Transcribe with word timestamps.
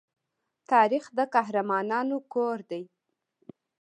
تاریخ 0.71 1.03
د 1.17 1.19
قهرمانانو 1.33 2.17
کور 2.33 2.57
دی. 2.69 2.83